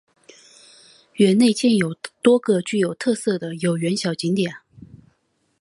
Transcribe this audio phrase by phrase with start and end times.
[1.17, 4.51] 园内建有多个具有特色的游园小景点。